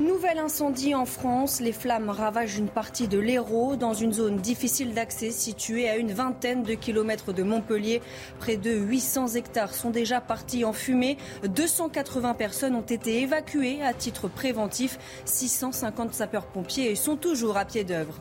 [0.00, 1.60] Nouvel incendie en France.
[1.60, 6.10] Les flammes ravagent une partie de l'Hérault dans une zone difficile d'accès située à une
[6.10, 8.02] vingtaine de kilomètres de Montpellier.
[8.40, 11.16] Près de 800 hectares sont déjà partis en fumée.
[11.44, 14.98] 280 personnes ont été évacuées à titre préventif.
[15.26, 18.20] 650 sapeurs-pompiers sont toujours à pied d'œuvre.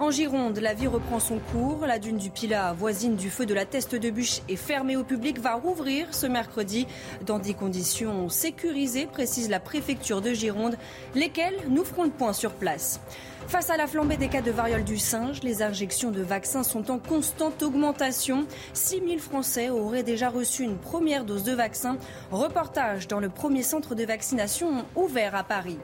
[0.00, 1.86] En Gironde, la vie reprend son cours.
[1.86, 5.04] La dune du Pilat, voisine du feu de la Teste de Bûche, est fermée au
[5.04, 6.86] public, va rouvrir ce mercredi
[7.24, 10.76] dans des conditions sécurisées, précise la préfecture de Gironde,
[11.14, 13.00] lesquelles nous ferons le point sur place.
[13.46, 16.90] Face à la flambée des cas de variole du singe, les injections de vaccins sont
[16.90, 18.46] en constante augmentation.
[18.72, 21.98] 6 000 Français auraient déjà reçu une première dose de vaccin.
[22.30, 25.78] Reportage dans le premier centre de vaccination ouvert à Paris.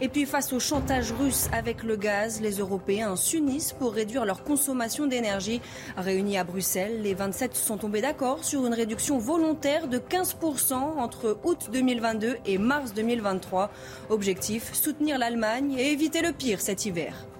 [0.00, 4.42] Et puis face au chantage russe avec le gaz, les Européens s'unissent pour réduire leur
[4.42, 5.62] consommation d'énergie.
[5.96, 11.38] Réunis à Bruxelles, les 27 sont tombés d'accord sur une réduction volontaire de 15% entre
[11.44, 13.70] août 2022 et mars 2023.
[14.10, 17.03] Objectif, soutenir l'Allemagne et éviter le pire cet hiver.
[17.04, 17.33] Terre.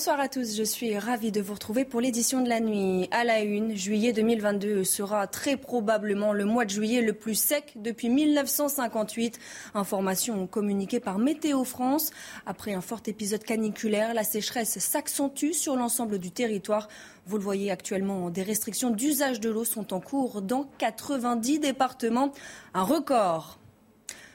[0.00, 3.06] Bonsoir à tous, je suis ravie de vous retrouver pour l'édition de la nuit.
[3.10, 7.74] À la une, juillet 2022 sera très probablement le mois de juillet le plus sec
[7.76, 9.38] depuis 1958.
[9.74, 12.12] Information communiquée par Météo France.
[12.46, 16.88] Après un fort épisode caniculaire, la sécheresse s'accentue sur l'ensemble du territoire.
[17.26, 22.32] Vous le voyez actuellement, des restrictions d'usage de l'eau sont en cours dans 90 départements.
[22.72, 23.59] Un record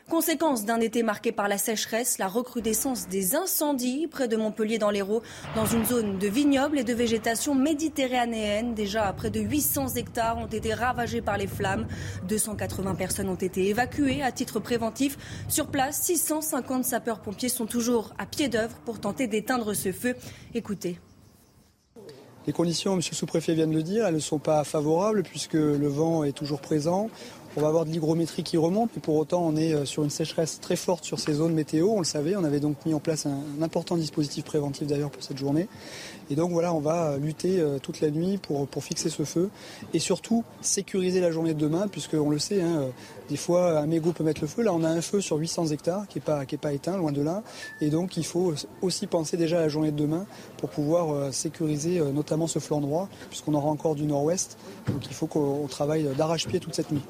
[0.09, 4.91] Conséquence d'un été marqué par la sécheresse, la recrudescence des incendies près de Montpellier dans
[4.91, 5.23] l'Hérault,
[5.55, 8.75] dans une zone de vignobles et de végétation méditerranéenne.
[8.75, 11.87] Déjà, près de 800 hectares ont été ravagés par les flammes.
[12.27, 15.17] 280 personnes ont été évacuées à titre préventif.
[15.49, 20.15] Sur place, 650 sapeurs-pompiers sont toujours à pied d'œuvre pour tenter d'éteindre ce feu.
[20.53, 20.99] Écoutez.
[22.47, 22.99] Les conditions, M.
[22.99, 26.31] le sous-préfet vient de le dire, elles ne sont pas favorables puisque le vent est
[26.31, 27.09] toujours présent.
[27.57, 30.09] On va avoir de l'hygrométrie qui remonte, mais pour autant on est euh, sur une
[30.09, 32.99] sécheresse très forte sur ces zones météo, on le savait, on avait donc mis en
[32.99, 35.69] place un, important dispositif préventif d'ailleurs pour cette journée.
[36.29, 39.23] Et donc voilà, on va euh, lutter euh, toute la nuit pour, pour fixer ce
[39.23, 39.49] feu
[39.93, 42.87] et surtout sécuriser la journée de demain, puisqu'on le sait, hein,
[43.29, 44.61] des fois un mégot peut mettre le feu.
[44.61, 46.97] Là on a un feu sur 800 hectares qui n'est pas, qui est pas éteint,
[46.97, 47.41] loin de là.
[47.79, 50.25] Et donc il faut aussi penser déjà à la journée de demain
[50.57, 54.57] pour pouvoir sécuriser notamment ce flanc droit, puisqu'on aura encore du nord-ouest.
[54.89, 57.03] Donc il faut qu'on travaille d'arrache-pied toute cette nuit.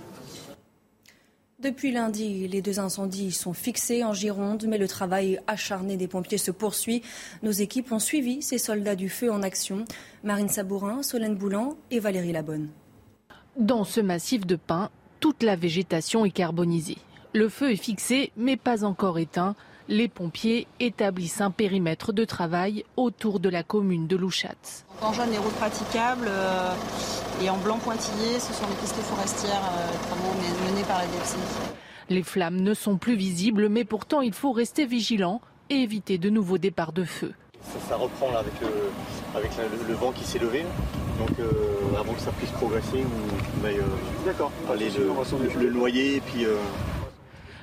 [1.66, 6.38] Depuis lundi, les deux incendies sont fixés en Gironde, mais le travail acharné des pompiers
[6.38, 7.02] se poursuit.
[7.42, 9.84] Nos équipes ont suivi ces soldats du feu en action.
[10.24, 12.70] Marine Sabourin, Solène Boulan et Valérie Labonne.
[13.58, 17.00] Dans ce massif de pins, toute la végétation est carbonisée.
[17.34, 19.56] Le feu est fixé, mais pas encore éteint
[19.88, 24.85] les pompiers établissent un périmètre de travail autour de la commune de Louchatz.
[25.01, 26.73] En jaune, les routes praticables euh,
[27.44, 31.38] et en blanc pointillé, ce sont les pistes forestières euh, menées par la DFC.
[32.09, 36.29] Les flammes ne sont plus visibles, mais pourtant il faut rester vigilant et éviter de
[36.29, 37.34] nouveaux départs de feu.
[37.90, 39.52] Ça, reprend là, avec,
[39.88, 40.63] le, vent qui s'est levé.
[41.17, 41.52] Donc euh,
[42.00, 44.52] avant que ça puisse progresser, on D'accord.
[44.72, 46.46] aller le, le, noyer et puis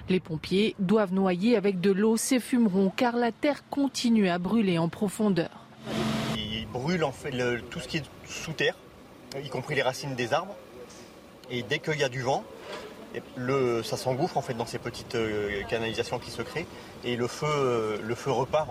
[0.09, 4.79] les pompiers doivent noyer avec de l'eau ces fumerons car la terre continue à brûler
[4.79, 5.67] en profondeur.
[6.37, 7.33] Ils brûlent en fait
[7.71, 8.77] tout ce qui est sous terre,
[9.43, 10.55] y compris les racines des arbres.
[11.51, 12.45] Et dès qu'il y a du vent,
[13.37, 16.67] le, ça s'engouffre en fait dans ces petites euh, canalisations qui se créent
[17.05, 18.69] et le feu, euh, le feu repart.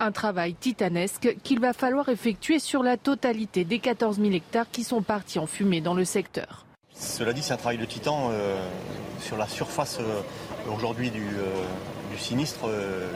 [0.00, 4.84] Un travail titanesque qu'il va falloir effectuer sur la totalité des 14 000 hectares qui
[4.84, 6.66] sont partis en fumée dans le secteur.
[6.94, 8.60] Cela dit, c'est un travail de titan euh,
[9.20, 9.98] sur la surface
[10.68, 11.64] aujourd'hui du, euh,
[12.18, 13.06] sinistre, euh,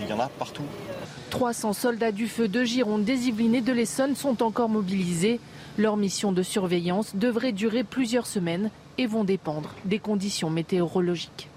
[0.00, 0.62] il y en a partout.
[1.30, 5.40] 300 soldats du feu de Gironde, des Yvelines et de l'Essonne sont encore mobilisés.
[5.78, 11.48] Leur mission de surveillance devrait durer plusieurs semaines et vont dépendre des conditions météorologiques.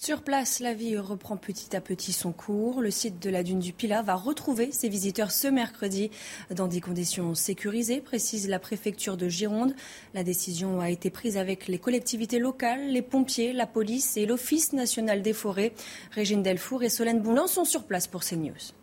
[0.00, 2.80] Sur place, la vie reprend petit à petit son cours.
[2.80, 6.12] Le site de la dune du Pilat va retrouver ses visiteurs ce mercredi
[6.54, 9.74] dans des conditions sécurisées, précise la préfecture de Gironde.
[10.14, 14.72] La décision a été prise avec les collectivités locales, les pompiers, la police et l'Office
[14.72, 15.72] national des forêts.
[16.12, 18.77] Régine Delfour et Solène Boulan sont sur place pour CNews.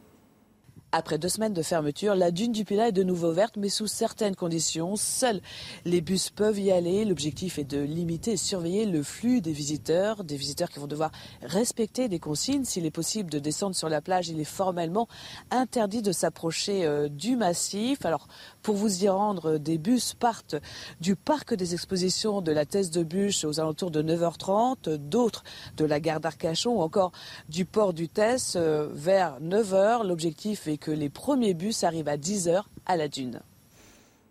[0.97, 3.85] Après deux semaines de fermeture, la dune du Pilat est de nouveau verte, mais sous
[3.85, 4.95] certaines conditions.
[4.95, 5.41] Seuls
[5.83, 7.03] les bus peuvent y aller.
[7.03, 11.11] L'objectif est de limiter et surveiller le flux des visiteurs, des visiteurs qui vont devoir
[11.41, 12.63] respecter des consignes.
[12.63, 15.09] S'il est possible de descendre sur la plage, il est formellement
[15.51, 18.05] interdit de s'approcher euh, du massif.
[18.05, 18.29] Alors,
[18.61, 20.55] pour vous y rendre, des bus partent
[21.01, 25.43] du parc des expositions de la Thèse de Bûche aux alentours de 9h30, d'autres
[25.75, 27.11] de la gare d'Arcachon ou encore
[27.49, 30.07] du port du Thèse euh, vers 9h.
[30.07, 33.39] L'objectif est que les premiers bus arrivent à 10h à la dune.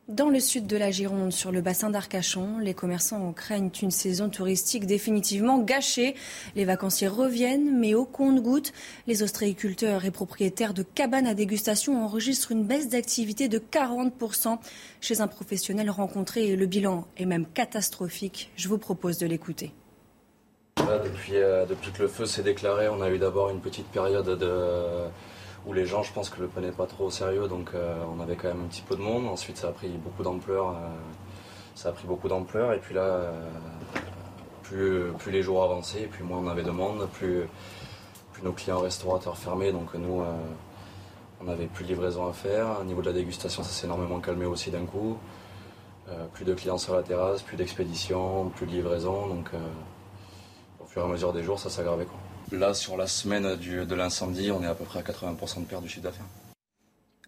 [0.07, 4.29] Dans le sud de la Gironde, sur le bassin d'Arcachon, les commerçants craignent une saison
[4.29, 6.15] touristique définitivement gâchée.
[6.55, 8.73] Les vacanciers reviennent, mais au compte-gouttes.
[9.09, 14.59] Les ostréiculteurs et propriétaires de cabanes à dégustation enregistrent une baisse d'activité de 40%
[15.01, 16.55] chez un professionnel rencontré.
[16.55, 18.53] Le bilan est même catastrophique.
[18.55, 19.73] Je vous propose de l'écouter.
[20.77, 24.39] depuis, euh, depuis que le feu s'est déclaré, on a eu d'abord une petite période
[24.39, 25.09] de
[25.67, 28.21] où les gens, je pense, que le prenaient pas trop au sérieux, donc euh, on
[28.21, 29.27] avait quand même un petit peu de monde.
[29.27, 30.71] Ensuite, ça a pris beaucoup d'ampleur.
[30.71, 30.73] Euh,
[31.75, 33.49] ça a pris beaucoup d'ampleur, et puis là, euh,
[34.63, 37.45] plus, les jours avançaient, plus moins on avait de monde, plus,
[38.43, 40.23] nos clients restaurateurs fermaient, donc nous,
[41.41, 42.79] on n'avait plus de livraison à faire.
[42.81, 45.17] Au niveau de la dégustation, ça s'est énormément calmé aussi d'un coup.
[46.35, 49.51] plus de clients sur la terrasse, plus d'expédition, plus de livraison, donc
[50.81, 52.07] au fur et à mesure des jours, ça s'aggravait.
[52.59, 55.83] Là, sur la semaine de l'incendie, on est à peu près à 80% de perte
[55.83, 56.27] du chiffre d'affaires.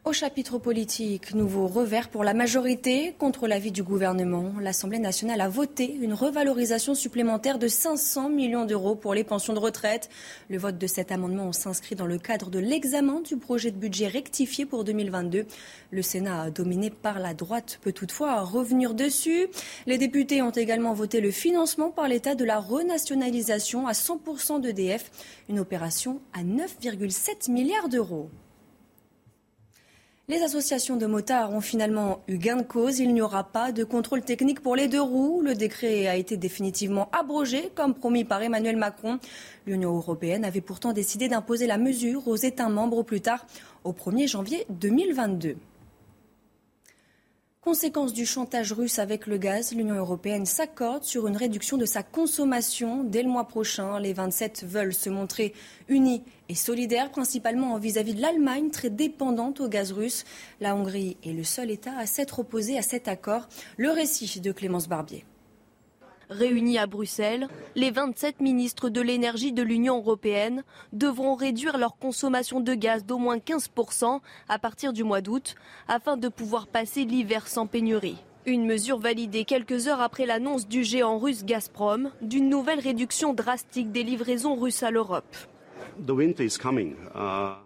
[0.06, 3.16] Au chapitre politique, nouveau revers pour la majorité.
[3.18, 8.94] Contre l'avis du gouvernement, l'Assemblée nationale a voté une revalorisation supplémentaire de 500 millions d'euros
[8.94, 10.08] pour les pensions de retraite.
[10.48, 14.06] Le vote de cet amendement s'inscrit dans le cadre de l'examen du projet de budget
[14.06, 15.44] rectifié pour 2022.
[15.90, 19.48] Le Sénat, dominé par la droite, peut toutefois revenir dessus.
[19.86, 25.10] Les députés ont également voté le financement par l'État de la renationalisation à 100% d'EDF,
[25.48, 28.30] une opération à 9,7 milliards d'euros.
[30.28, 32.98] Les associations de motards ont finalement eu gain de cause.
[32.98, 35.40] Il n'y aura pas de contrôle technique pour les deux roues.
[35.40, 39.20] Le décret a été définitivement abrogé, comme promis par Emmanuel Macron.
[39.68, 43.46] L'Union européenne avait pourtant décidé d'imposer la mesure aux États membres au plus tard
[43.84, 45.58] au 1er janvier 2022.
[47.66, 52.04] Conséquence du chantage russe avec le gaz, l'Union européenne s'accorde sur une réduction de sa
[52.04, 53.98] consommation dès le mois prochain.
[53.98, 55.52] Les 27 veulent se montrer
[55.88, 60.22] unis et solidaires, principalement vis-à-vis de l'Allemagne, très dépendante au gaz russe.
[60.60, 63.48] La Hongrie est le seul État à s'être opposé à cet accord.
[63.78, 65.24] Le récit de Clémence Barbier.
[66.28, 67.46] Réunis à Bruxelles,
[67.76, 73.18] les 27 ministres de l'énergie de l'Union européenne devront réduire leur consommation de gaz d'au
[73.18, 75.54] moins 15% à partir du mois d'août
[75.86, 78.16] afin de pouvoir passer l'hiver sans pénurie.
[78.44, 83.92] Une mesure validée quelques heures après l'annonce du géant russe Gazprom d'une nouvelle réduction drastique
[83.92, 85.36] des livraisons russes à l'Europe.
[85.98, 86.12] Uh,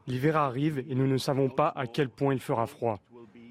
[0.06, 3.00] l'hiver arrive et nous ne savons pas à quel point il fera froid.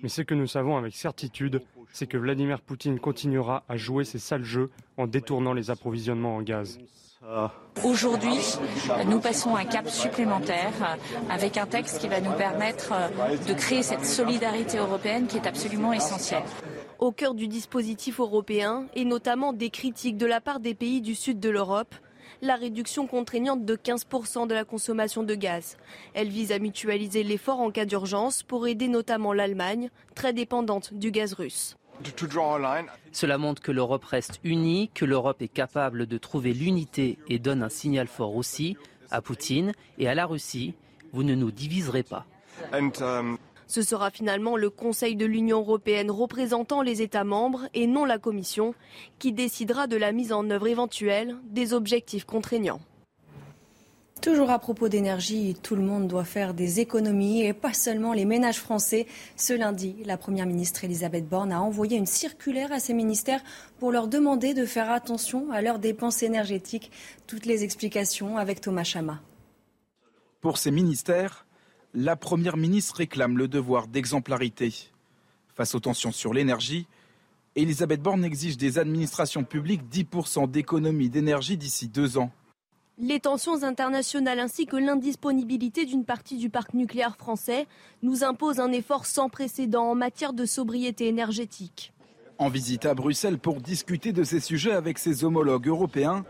[0.02, 1.62] Mais ce que nous savons avec certitude,
[1.92, 6.42] c'est que Vladimir Poutine continuera à jouer ses sales jeux en détournant les approvisionnements en
[6.42, 6.80] gaz.
[7.84, 8.38] Aujourd'hui,
[9.08, 10.98] nous passons un cap supplémentaire
[11.30, 12.94] avec un texte qui va nous permettre
[13.46, 16.44] de créer cette solidarité européenne qui est absolument essentielle.
[16.98, 21.16] Au cœur du dispositif européen, et notamment des critiques de la part des pays du
[21.16, 21.94] sud de l'Europe,
[22.42, 25.78] la réduction contraignante de 15% de la consommation de gaz.
[26.14, 31.12] Elle vise à mutualiser l'effort en cas d'urgence pour aider notamment l'Allemagne, très dépendante du
[31.12, 31.76] gaz russe.
[33.12, 37.62] Cela montre que l'Europe reste unie, que l'Europe est capable de trouver l'unité et donne
[37.62, 38.78] un signal fort aussi
[39.12, 40.76] à Poutine et à la Russie.
[41.12, 42.26] Vous ne nous diviserez pas.
[42.74, 43.38] Um,
[43.70, 48.18] Ce sera finalement le Conseil de l'Union européenne représentant les États membres et non la
[48.18, 48.74] Commission
[49.20, 52.82] qui décidera de la mise en œuvre éventuelle des objectifs contraignants.
[54.24, 58.26] Toujours à propos d'énergie, tout le monde doit faire des économies et pas seulement les
[58.26, 59.06] ménages français.
[59.38, 63.44] Ce lundi, la Première ministre Elisabeth Borne a envoyé une circulaire à ses ministères
[63.78, 66.92] pour leur demander de faire attention à leurs dépenses énergétiques.
[67.28, 69.22] Toutes les explications avec Thomas Chama.
[70.42, 71.46] Pour ces ministères,
[71.94, 74.74] la Première ministre réclame le devoir d'exemplarité.
[75.56, 76.88] Face aux tensions sur l'énergie,
[77.56, 82.32] Elisabeth Borne exige des administrations publiques 10% d'économie d'énergie d'ici deux ans.
[83.00, 87.66] Les tensions internationales ainsi que l'indisponibilité d'une partie du parc nucléaire français
[88.04, 91.94] nous imposent un effort sans précédent en matière de sobriété énergétique.
[92.38, 96.26] En visite à Bruxelles pour discuter de ces sujets avec ses homologues européens,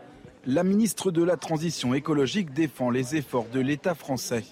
[0.46, 4.44] La ministre de la Transition écologique défend les efforts de l'État français.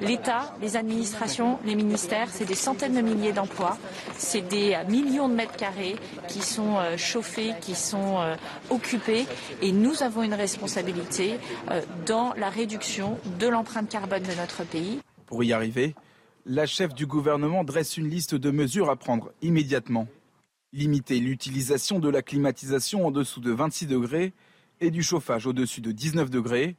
[0.00, 3.78] L'État, les administrations, les ministères, c'est des centaines de milliers d'emplois,
[4.16, 5.96] c'est des millions de mètres carrés
[6.28, 8.36] qui sont euh, chauffés, qui sont euh,
[8.70, 9.26] occupés,
[9.62, 11.38] et nous avons une responsabilité
[11.70, 15.00] euh, dans la réduction de l'empreinte carbone de notre pays.
[15.26, 15.94] Pour y arriver,
[16.46, 20.06] la chef du gouvernement dresse une liste de mesures à prendre immédiatement.
[20.72, 24.32] Limiter l'utilisation de la climatisation en dessous de 26 degrés
[24.80, 26.76] et du chauffage au-dessus de 19 degrés,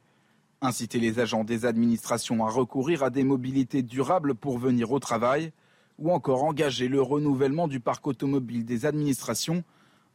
[0.66, 5.52] inciter les agents des administrations à recourir à des mobilités durables pour venir au travail,
[5.98, 9.64] ou encore engager le renouvellement du parc automobile des administrations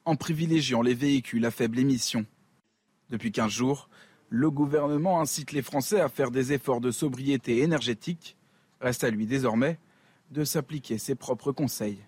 [0.06, 2.26] en privilégiant les véhicules à faible émission.
[3.10, 3.90] Depuis 15 jours,
[4.30, 8.38] le gouvernement incite les Français à faire des efforts de sobriété énergétique.
[8.80, 9.78] Reste à lui désormais
[10.32, 12.00] de s'appliquer ses propres conseils.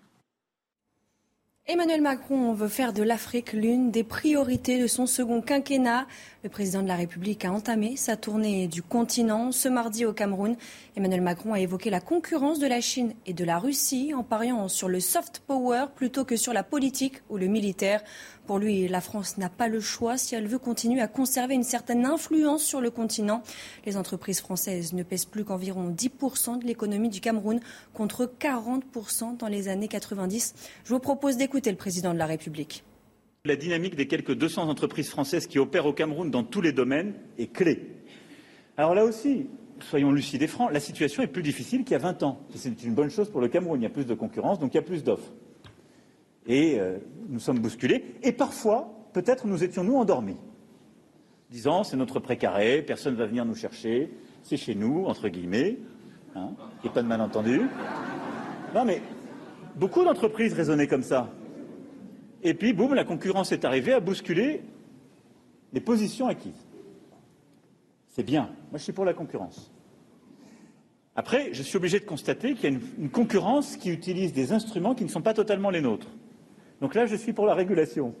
[1.66, 6.06] Emmanuel Macron veut faire de l'Afrique l'une des priorités de son second quinquennat.
[6.42, 10.56] Le président de la République a entamé sa tournée du continent ce mardi au Cameroun.
[10.94, 14.68] Emmanuel Macron a évoqué la concurrence de la Chine et de la Russie en pariant
[14.68, 18.02] sur le soft power plutôt que sur la politique ou le militaire.
[18.46, 21.62] Pour lui, la France n'a pas le choix si elle veut continuer à conserver une
[21.62, 23.42] certaine influence sur le continent.
[23.86, 27.60] Les entreprises françaises ne pèsent plus qu'environ 10% de l'économie du Cameroun
[27.94, 30.54] contre 40% dans les années 90.
[30.84, 32.84] Je vous propose d'écouter le président de la République.
[33.46, 37.14] La dynamique des quelques 200 entreprises françaises qui opèrent au Cameroun dans tous les domaines
[37.38, 37.92] est clé.
[38.76, 39.46] Alors là aussi,
[39.80, 42.40] soyons lucides et francs, la situation est plus difficile qu'il y a 20 ans.
[42.54, 43.80] C'est une bonne chose pour le Cameroun.
[43.80, 45.32] Il y a plus de concurrence, donc il y a plus d'offres
[46.46, 46.98] et euh,
[47.28, 48.16] nous sommes bousculés.
[48.22, 50.36] Et parfois, peut-être nous étions-nous endormis,
[51.50, 54.10] disant c'est notre précaré, personne ne va venir nous chercher,
[54.42, 55.78] c'est chez nous, entre guillemets,
[56.34, 56.50] hein,
[56.84, 57.62] et pas de malentendu.
[58.74, 59.00] Non, mais
[59.76, 61.30] beaucoup d'entreprises raisonnaient comme ça.
[62.42, 64.62] Et puis, boum, la concurrence est arrivée à bousculer
[65.72, 66.66] les positions acquises.
[68.10, 68.50] C'est bien.
[68.70, 69.72] Moi, je suis pour la concurrence.
[71.16, 74.94] Après, je suis obligé de constater qu'il y a une concurrence qui utilise des instruments
[74.94, 76.08] qui ne sont pas totalement les nôtres.
[76.84, 78.14] Donc là, je suis pour la régulation.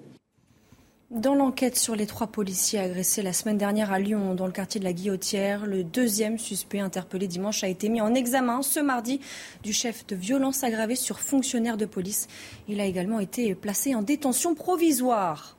[1.10, 4.78] Dans l'enquête sur les trois policiers agressés la semaine dernière à Lyon, dans le quartier
[4.78, 9.20] de la Guillotière, le deuxième suspect interpellé dimanche a été mis en examen ce mardi
[9.62, 12.26] du chef de violence aggravée sur fonctionnaire de police.
[12.66, 15.58] Il a également été placé en détention provisoire.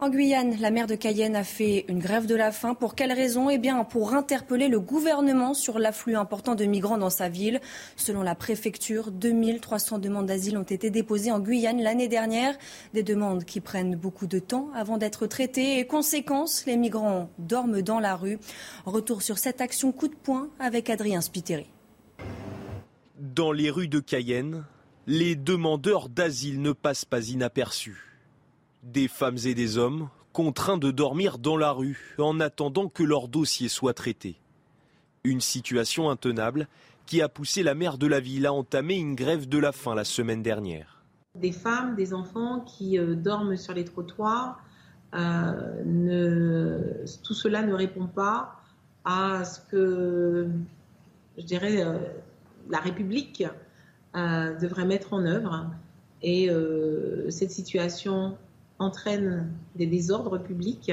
[0.00, 2.74] En Guyane, la maire de Cayenne a fait une grève de la faim.
[2.74, 3.48] Pour quelle raison?
[3.48, 7.60] Eh bien, pour interpeller le gouvernement sur l'afflux important de migrants dans sa ville.
[7.94, 12.56] Selon la préfecture, 2300 demandes d'asile ont été déposées en Guyane l'année dernière.
[12.92, 15.78] Des demandes qui prennent beaucoup de temps avant d'être traitées.
[15.78, 18.40] Et conséquence, les migrants dorment dans la rue.
[18.86, 21.70] Retour sur cette action coup de poing avec Adrien Spiteri.
[23.20, 24.64] Dans les rues de Cayenne,
[25.06, 28.13] les demandeurs d'asile ne passent pas inaperçus.
[28.84, 33.28] Des femmes et des hommes contraints de dormir dans la rue en attendant que leur
[33.28, 34.36] dossier soit traité.
[35.24, 36.68] Une situation intenable
[37.06, 39.94] qui a poussé la maire de la ville à entamer une grève de la faim
[39.94, 41.02] la semaine dernière.
[41.34, 44.62] Des femmes, des enfants qui euh, dorment sur les trottoirs,
[45.14, 46.82] euh,
[47.22, 48.60] tout cela ne répond pas
[49.06, 50.50] à ce que,
[51.38, 51.96] je dirais, euh,
[52.68, 53.44] la République
[54.14, 55.70] devrait mettre en œuvre.
[56.22, 56.48] Et
[57.30, 58.38] cette situation
[58.78, 60.92] entraîne des désordres publics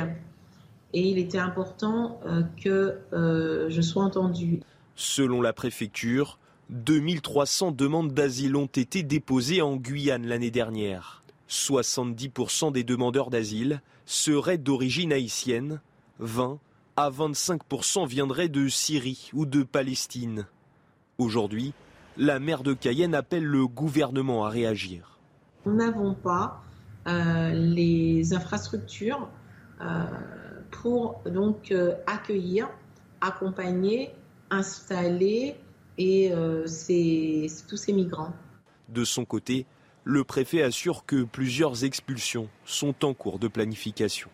[0.93, 4.59] et il était important euh, que euh, je sois entendue.
[4.95, 6.37] Selon la préfecture,
[6.69, 11.23] 2300 demandes d'asile ont été déposées en Guyane l'année dernière.
[11.49, 15.81] 70% des demandeurs d'asile seraient d'origine haïtienne,
[16.19, 16.59] 20
[16.97, 20.45] à 25% viendraient de Syrie ou de Palestine.
[21.17, 21.73] Aujourd'hui,
[22.17, 25.17] la maire de Cayenne appelle le gouvernement à réagir.
[25.65, 26.61] Nous n'avons pas
[27.05, 29.29] les infrastructures
[29.81, 30.05] euh,
[30.69, 32.69] pour donc euh, accueillir,
[33.19, 34.11] accompagner,
[34.49, 35.55] installer
[35.97, 38.33] tous ces migrants.
[38.89, 39.65] De son côté,
[40.03, 44.29] le préfet assure que plusieurs expulsions sont en cours de planification.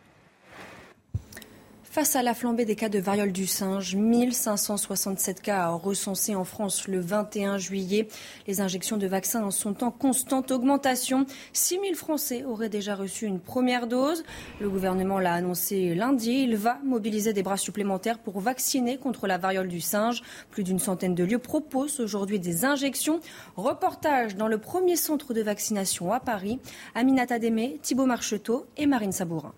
[1.98, 6.88] Face à la flambée des cas de variole du singe, 1567 cas recensés en France
[6.88, 8.08] le 21 juillet.
[8.46, 11.26] Les injections de vaccins sont en constante augmentation.
[11.54, 14.24] 6000 Français auraient déjà reçu une première dose.
[14.62, 16.44] Le gouvernement l'a annoncé lundi.
[16.44, 20.22] Il va mobiliser des bras supplémentaires pour vacciner contre la variole du singe.
[20.52, 23.22] Plus d'une centaine de lieux proposent aujourd'hui des injections.
[23.56, 26.60] Reportage dans le premier centre de vaccination à Paris.
[26.94, 29.56] Aminata Démé, Thibault Marcheteau et Marine Sabourin.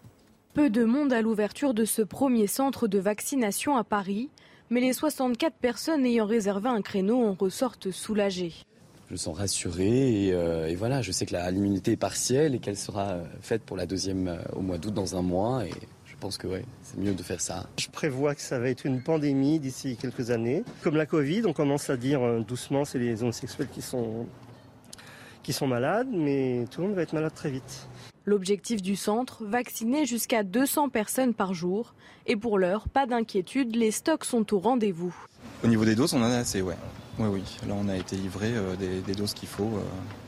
[0.54, 4.30] Peu de monde à l'ouverture de ce premier centre de vaccination à Paris,
[4.72, 8.54] mais les 64 personnes ayant réservé un créneau en ressortent soulagées.
[9.08, 13.20] je me sens rassuré et, voilà, je sais que l'immunité est partielle et qu'elle sera
[13.42, 15.74] faite pour la deuxième au mois d'août dans un mois et
[16.06, 17.68] je pense que ouais, c'est mieux de faire ça.
[17.78, 20.64] Je prévois que ça va être une pandémie d'ici quelques années.
[20.82, 24.26] Comme la Covid, on commence à dire doucement, c'est les homosexuels qui sont
[25.44, 27.88] qui sont malades, mais tout le monde va être malade très vite.
[28.26, 31.94] L'objectif du centre, vacciner jusqu'à 200 personnes par jour.
[32.28, 35.16] Et pour l'heure, pas d'inquiétude, les stocks sont au rendez-vous.
[35.64, 36.76] Au niveau des doses, on en a assez, ouais.
[37.18, 37.44] Oui, oui.
[37.68, 39.70] Là, on a été livré euh, des, doses qu'il faut.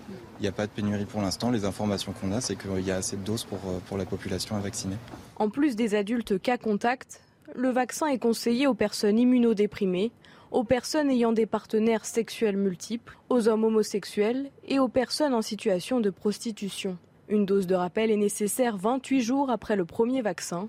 [0.10, 0.42] Il euh.
[0.42, 1.52] n'y a pas de pénurie pour l'instant.
[1.52, 4.06] Les informations qu'on a, c'est qu'il y a assez de doses pour, euh, pour la
[4.06, 4.96] population à vacciner.
[5.38, 7.22] En plus des adultes cas contact,
[7.56, 10.12] le vaccin est conseillé aux personnes immunodéprimées,
[10.52, 16.00] aux personnes ayant des partenaires sexuels multiples, aux hommes homosexuels et aux personnes en situation
[16.00, 16.98] de prostitution.
[17.32, 20.68] Une dose de rappel est nécessaire 28 jours après le premier vaccin.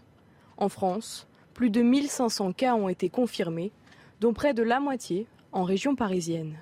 [0.56, 3.72] En France, plus de 1500 cas ont été confirmés,
[4.20, 6.56] dont près de la moitié en région parisienne.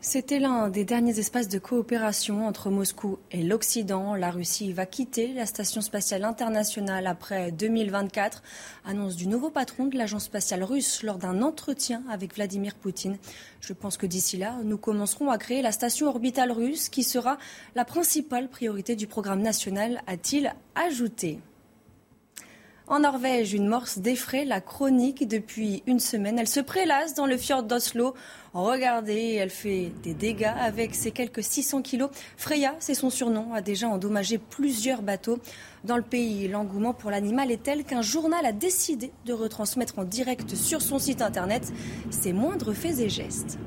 [0.00, 4.14] C'était l'un des derniers espaces de coopération entre Moscou et l'Occident.
[4.14, 8.44] La Russie va quitter la Station spatiale internationale après 2024,
[8.84, 13.18] annonce du nouveau patron de l'agence spatiale russe lors d'un entretien avec Vladimir Poutine.
[13.60, 17.36] Je pense que d'ici là, nous commencerons à créer la station orbitale russe qui sera
[17.74, 21.40] la principale priorité du programme national, a-t-il ajouté.
[22.90, 26.38] En Norvège, une morse défraie la chronique depuis une semaine.
[26.38, 28.14] Elle se prélasse dans le fjord d'Oslo.
[28.54, 32.08] Regardez, elle fait des dégâts avec ses quelques 600 kilos.
[32.38, 35.38] Freya, c'est son surnom, a déjà endommagé plusieurs bateaux.
[35.84, 40.04] Dans le pays, l'engouement pour l'animal est tel qu'un journal a décidé de retransmettre en
[40.04, 41.70] direct sur son site internet
[42.08, 43.58] ses moindres faits et gestes.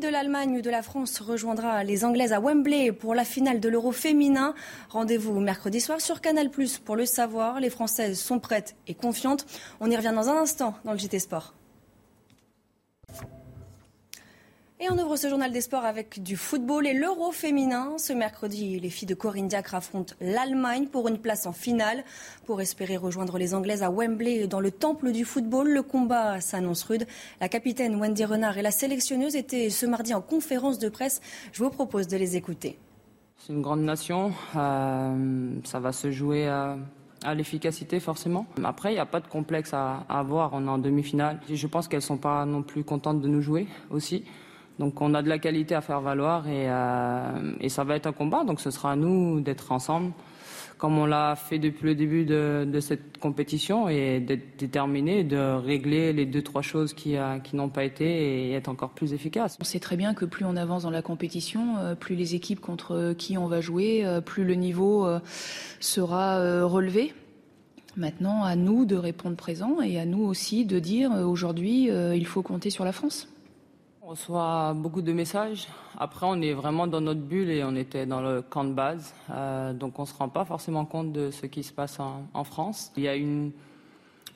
[0.00, 3.68] De l'Allemagne ou de la France rejoindra les Anglaises à Wembley pour la finale de
[3.70, 4.54] l'Euro féminin
[4.90, 6.50] Rendez-vous mercredi soir sur Canal
[6.84, 7.60] pour le savoir.
[7.60, 9.46] Les Françaises sont prêtes et confiantes.
[9.80, 11.54] On y revient dans un instant dans le JT Sport.
[14.78, 17.96] Et on ouvre ce journal des sports avec du football et l'euro féminin.
[17.96, 22.04] Ce mercredi, les filles de Corinne Diacre affrontent l'Allemagne pour une place en finale.
[22.44, 26.82] Pour espérer rejoindre les Anglaises à Wembley dans le temple du football, le combat s'annonce
[26.82, 27.06] rude.
[27.40, 31.22] La capitaine Wendy Renard et la sélectionneuse étaient ce mardi en conférence de presse.
[31.52, 32.78] Je vous propose de les écouter.
[33.38, 34.34] C'est une grande nation.
[34.56, 36.76] Euh, ça va se jouer à,
[37.34, 38.44] l'efficacité forcément.
[38.62, 40.50] Après, il n'y a pas de complexe à, à avoir.
[40.52, 41.40] On est en demi-finale.
[41.50, 44.22] Je pense qu'elles ne sont pas non plus contentes de nous jouer aussi.
[44.78, 48.12] Donc on a de la qualité à faire valoir euh, et, ça va être un
[48.12, 48.44] combat.
[48.44, 50.12] Donc ce sera à nous d'être ensemble,
[50.76, 56.12] comme on l'a fait depuis le début de, cette compétition, et d'être déterminé, de régler
[56.12, 59.56] les deux trois choses qui, euh, qui n'ont pas été et être encore plus efficace.
[59.60, 62.60] On sait très bien que plus on avance dans la compétition, euh, plus les équipes
[62.60, 65.08] contre qui on va jouer, plus le niveau
[65.80, 67.14] sera relevé.
[67.96, 72.42] Maintenant, à nous de répondre présent et à nous aussi de dire aujourd'hui, il faut
[72.42, 73.26] compter sur la France.
[74.08, 75.66] On reçoit beaucoup de messages.
[75.98, 79.12] Après, on est vraiment dans notre bulle et on était dans le camp de base.
[79.32, 82.44] Euh, donc, on ne se rend pas forcément compte de ce qui se passe en,
[82.44, 82.92] France.
[82.96, 83.50] Il y a une,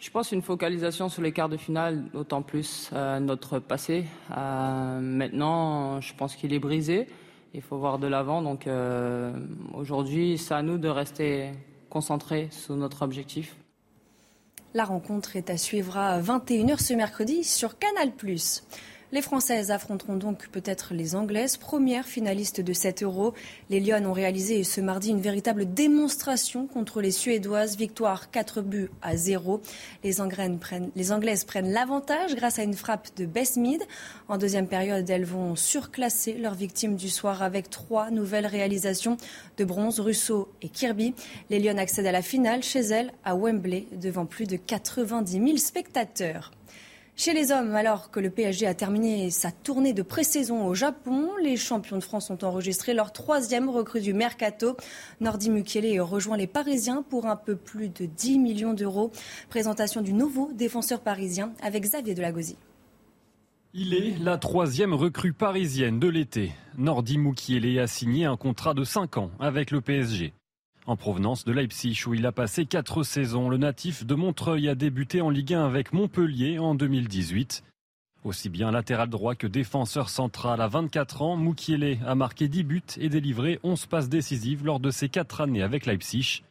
[0.00, 4.06] je pense, une focalisation sur les quarts de finale, d'autant plus euh, notre passé.
[4.37, 7.06] Euh, maintenant, je pense qu'il est brisé.
[7.54, 8.42] Il faut voir de l'avant.
[8.42, 8.68] Donc,
[9.74, 11.52] aujourd'hui, c'est à nous de rester
[11.90, 13.54] concentrés sur notre objectif.
[14.74, 18.12] La rencontre est à suivre à 21h ce mercredi sur Canal+.
[19.12, 23.34] Les Françaises affronteront donc peut-être les Anglaises, premières finalistes de 7 euros.
[23.68, 27.76] Les Lyonnes ont réalisé ce mardi une véritable démonstration contre les Suédoises.
[27.76, 29.60] Victoire 4 buts à 0.
[30.04, 30.14] Les,
[30.60, 33.82] prennent, les Anglaises prennent l'avantage grâce à une frappe de Besmid.
[34.28, 39.16] En deuxième période, elles vont surclasser leurs victimes du soir avec trois nouvelles réalisations
[39.56, 41.14] de bronze, Russo et Kirby.
[41.50, 45.56] Les Lyonnes accèdent à la finale chez elles à Wembley devant plus de 90 000
[45.56, 46.52] spectateurs.
[47.22, 51.28] Chez les hommes, alors que le PSG a terminé sa tournée de pré-saison au Japon,
[51.42, 54.74] les champions de France ont enregistré leur troisième recrue du mercato.
[55.20, 59.12] Nordi Mukiele rejoint les Parisiens pour un peu plus de 10 millions d'euros.
[59.50, 62.56] Présentation du nouveau défenseur parisien avec Xavier Delagozie.
[63.74, 66.52] Il est la troisième recrue parisienne de l'été.
[66.78, 70.33] Nordi Mukiele a signé un contrat de 5 ans avec le PSG.
[70.86, 74.74] En provenance de Leipzig où il a passé quatre saisons, le natif de Montreuil a
[74.74, 77.62] débuté en Ligue 1 avec Montpellier en 2018.
[78.24, 82.82] Aussi bien latéral droit que défenseur central à 24 ans, Moukielé a marqué 10 buts
[82.98, 86.42] et délivré 11 passes décisives lors de ses 4 années avec Leipzig.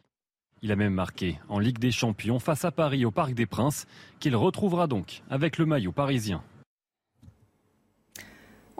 [0.62, 3.86] Il a même marqué en Ligue des Champions face à Paris au Parc des Princes,
[4.20, 6.42] qu'il retrouvera donc avec le maillot parisien.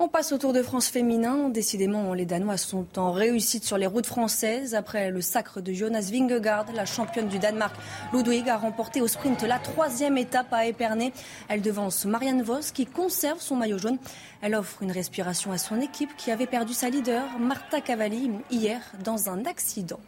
[0.03, 1.51] On passe au Tour de France féminin.
[1.51, 4.75] Décidément, les Danois sont en réussite sur les routes françaises.
[4.75, 7.77] Après le sacre de Jonas Vingegaard, la championne du Danemark,
[8.15, 11.13] Ludwig, a remporté au sprint la troisième étape à Épernay.
[11.51, 13.99] Elle devance Marianne Vos qui conserve son maillot jaune.
[14.41, 18.81] Elle offre une respiration à son équipe qui avait perdu sa leader, Marta Cavalli, hier
[19.05, 20.01] dans un accident.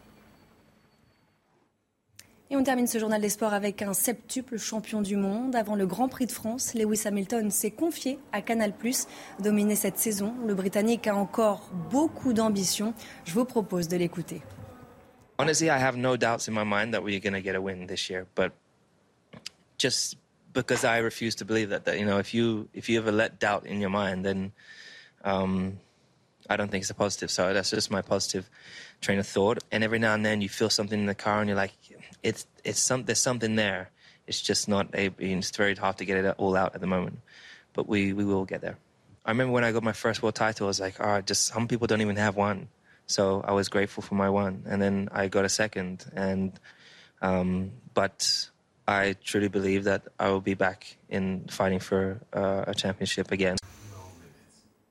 [2.53, 5.57] Et on termine ce journal des sports avec un septuple champion du monde.
[5.57, 8.75] Avant le Grand Prix de France, Lewis Hamilton s'est confié à Canal+.
[9.41, 12.93] Dominé cette saison, le Britannique a encore beaucoup d'ambition.
[13.25, 14.43] Je vous propose de l'écouter.
[15.38, 17.87] Honestly, I have no doubts in my mind that we're going to get a win
[17.87, 18.53] this year, but
[19.79, 20.19] just
[20.53, 23.41] because I refuse to believe that, that you know, if you if you ever let
[23.41, 24.53] doubt in your mind, then
[25.25, 25.79] um,
[26.51, 27.31] I don't think it's a positive.
[27.31, 28.51] So that's just my positive
[29.01, 29.65] train of thought.
[29.73, 31.73] And every now and then you feel something in the car and you're like,
[32.22, 33.90] it's it's some there's something there.
[34.26, 35.11] It's just not a.
[35.18, 37.20] It's very hard to get it all out at the moment,
[37.72, 38.78] but we we will get there.
[39.24, 41.68] I remember when I got my first world title, I was like, oh, just some
[41.68, 42.68] people don't even have one.
[43.06, 46.58] So I was grateful for my one, and then I got a second, and
[47.20, 48.48] um, but
[48.87, 53.56] I truly believe that I will be back in fighting for uh, a championship again.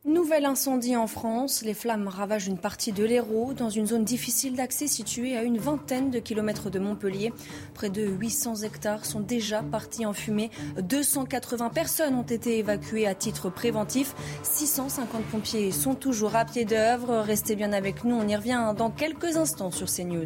[0.03, 1.61] Nouvel incendie en France.
[1.61, 5.59] Les flammes ravagent une partie de l'Hérault, dans une zone difficile d'accès située à une
[5.59, 7.31] vingtaine de kilomètres de Montpellier.
[7.75, 10.49] Près de 800 hectares sont déjà partis en fumée.
[10.81, 14.15] 280 personnes ont été évacuées à titre préventif.
[14.41, 17.17] 650 pompiers sont toujours à pied d'œuvre.
[17.19, 20.25] Restez bien avec nous, on y revient dans quelques instants sur CNews.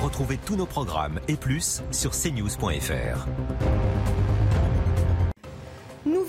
[0.00, 3.26] Retrouvez tous nos programmes et plus sur cnews.fr.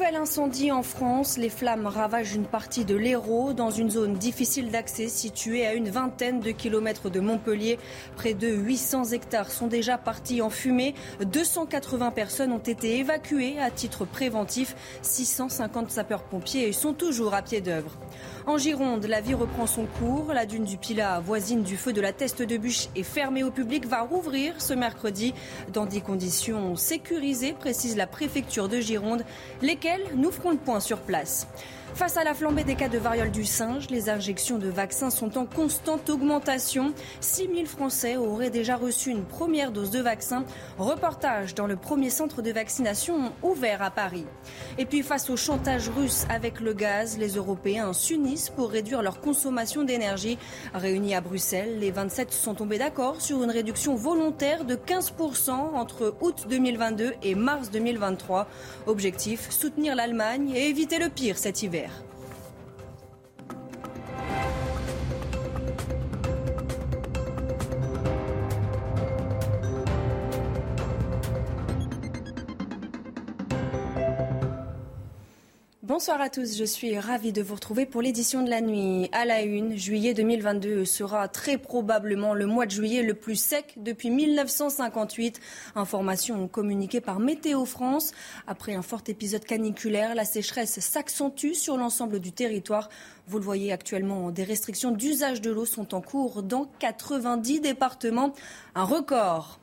[0.04, 1.38] Nouvel incendie en France.
[1.38, 5.88] Les flammes ravagent une partie de l'Hérault dans une zone difficile d'accès située à une
[5.88, 7.80] vingtaine de kilomètres de Montpellier.
[8.18, 10.94] Près de 800 hectares sont déjà partis en fumée.
[11.22, 14.76] 280 personnes ont été évacuées à titre préventif.
[15.04, 17.98] 650 sapeurs-pompiers sont toujours à pied d'œuvre.
[18.46, 20.34] En Gironde, la vie reprend son cours.
[20.34, 23.52] La dune du Pilat, voisine du feu de la Teste de Bûche, est fermée au
[23.52, 25.34] public, va rouvrir ce mercredi
[25.72, 29.24] dans des conditions sécurisées, précise la préfecture de Gironde,
[29.62, 31.48] lesquelles nous ferons le point sur place.
[31.96, 35.38] Face à la flambée des cas de variole du singe, les injections de vaccins sont
[35.38, 36.92] en constante augmentation.
[37.22, 40.44] 6 000 Français auraient déjà reçu une première dose de vaccin.
[40.80, 44.26] Reportage dans le premier centre de vaccination ouvert à Paris.
[44.80, 49.22] Et puis face au chantage russe avec le gaz, les Européens s'unissent pour réduire leur
[49.22, 50.40] consommation d'énergie.
[50.74, 56.16] Réunis à Bruxelles, les 27 sont tombés d'accord sur une réduction volontaire de 15% entre
[56.22, 58.48] août 2022 et mars 2023.
[58.88, 61.83] Objectif, soutenir l'Allemagne et éviter le pire cet hiver.
[61.84, 62.13] Voltaire.
[75.94, 79.10] Bonsoir à tous, je suis ravie de vous retrouver pour l'édition de la nuit.
[79.12, 83.76] À la une, juillet 2022 sera très probablement le mois de juillet le plus sec
[83.78, 85.40] depuis 1958.
[85.76, 88.12] Information communiquée par Météo France.
[88.48, 92.90] Après un fort épisode caniculaire, la sécheresse s'accentue sur l'ensemble du territoire.
[93.28, 98.34] Vous le voyez actuellement, des restrictions d'usage de l'eau sont en cours dans 90 départements.
[98.74, 99.60] Un record.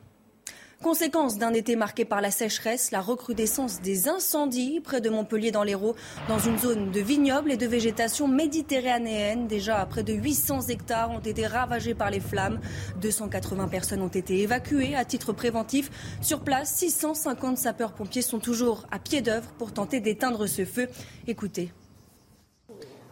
[0.82, 5.62] Conséquence d'un été marqué par la sécheresse, la recrudescence des incendies près de Montpellier dans
[5.62, 5.94] l'Hérault,
[6.26, 9.46] dans une zone de vignobles et de végétation méditerranéenne.
[9.46, 12.60] Déjà, près de 800 hectares ont été ravagés par les flammes.
[13.02, 15.90] 280 personnes ont été évacuées à titre préventif.
[16.22, 20.88] Sur place, 650 sapeurs-pompiers sont toujours à pied d'œuvre pour tenter d'éteindre ce feu.
[21.26, 21.72] Écoutez.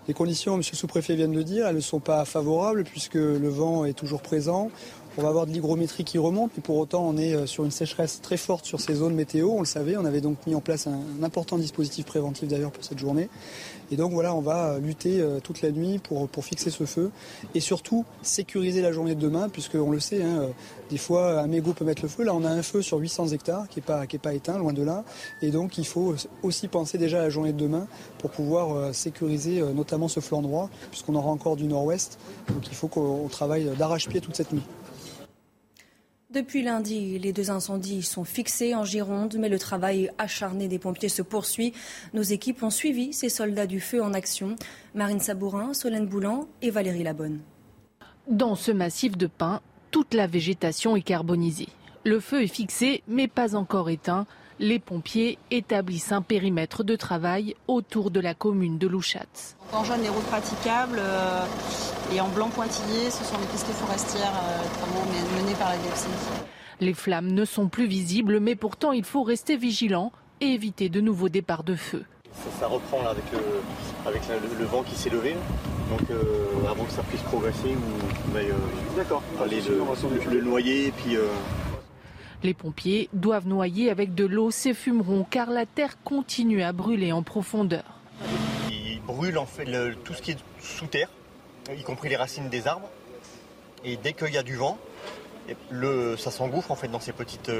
[0.09, 0.62] Les conditions, M.
[0.72, 3.92] le sous-préfet vient de le dire, elles ne sont pas favorables puisque le vent est
[3.92, 4.70] toujours présent.
[5.18, 7.72] On va avoir de l'hygrométrie qui remonte, mais pour autant, on est euh, sur une
[7.72, 9.48] sécheresse très forte sur ces zones météo.
[9.48, 12.85] On le savait, on avait donc mis en place un, important dispositif préventif d'ailleurs pour
[12.85, 13.28] cette journée.
[13.90, 17.11] Et donc voilà, on va euh, lutter euh, toute la nuit pour, fixer ce feu
[17.52, 20.50] et surtout sécuriser la journée de demain, puisqu'on le sait, hein,
[20.88, 22.22] des fois un mégot peut mettre le feu.
[22.22, 24.85] Là, on a un feu sur 800 hectares qui n'est pas, pas éteint, loin de
[24.85, 25.02] là.
[25.42, 29.64] Et donc il faut aussi penser déjà à la journée de demain pour pouvoir sécuriser
[29.74, 32.20] notamment ce flanc droit, puisqu'on aura encore du nord-ouest.
[32.50, 34.62] Donc il faut qu'on travaille d'arrache-pied toute cette nuit.
[36.31, 41.09] Depuis lundi, les deux incendies sont fixés en Gironde, mais le travail acharné des pompiers
[41.09, 41.73] se poursuit.
[42.12, 44.55] Nos équipes ont suivi ces soldats du feu en action.
[44.95, 47.41] Marine Sabourin, Solène Boulan et Valérie Labonne.
[48.29, 51.69] Dans ce massif de pins, toute la végétation est carbonisée.
[52.05, 54.27] Le feu est fixé, mais pas encore éteint.
[54.61, 59.57] Les pompiers établissent un périmètre de travail autour de la commune de Louchatz.
[59.73, 61.44] En jaune, les routes praticables euh,
[62.12, 66.09] et en blanc pointillé, ce sont les pistes forestières euh, menées par la DFC.
[66.81, 71.01] Les flammes ne sont plus visibles, mais pourtant il faut rester vigilant et éviter de
[71.01, 72.05] nouveaux départs de feu.
[72.59, 75.37] Ça, reprend avec, le, vent qui s'est levé.
[75.90, 76.25] Donc euh,
[76.68, 81.16] avant que ça puisse progresser, ou va euh, aller le, le, noyer puis.
[82.38, 86.72] Euh, les pompiers doivent noyer avec de l'eau ces fumerons car la terre continue à
[86.72, 87.85] brûler en profondeur.
[88.70, 89.66] Ils brûlent en fait
[90.05, 91.09] tout ce qui est sous terre,
[91.77, 92.88] y compris les racines des arbres.
[93.85, 94.79] Et dès qu'il y a du vent,
[95.70, 97.51] le, ça s'engouffre en fait dans ces petites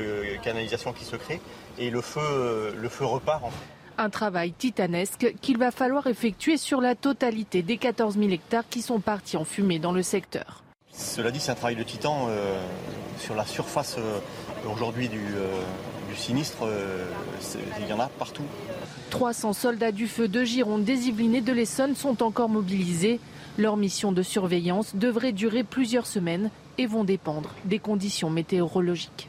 [0.43, 1.41] canalisations qui se créent
[1.79, 3.57] et le feu, le feu repart en fait.
[4.01, 8.83] Un travail titanesque qu'il va falloir effectuer sur la totalité des 14 000 hectares qui
[8.83, 10.63] sont partis en fumée dans le secteur.
[10.99, 12.61] Cela dit, c'est un travail de titan euh,
[13.19, 14.19] sur la surface euh,
[14.67, 15.63] aujourd'hui du, euh,
[16.17, 16.65] sinistre.
[17.81, 18.43] il y en a partout.
[19.11, 23.21] 300 soldats du feu de Gironde, des Yvelines et de l'Essonne sont encore mobilisés.
[23.57, 29.28] Leur mission de surveillance devrait durer plusieurs semaines et vont dépendre des conditions météorologiques.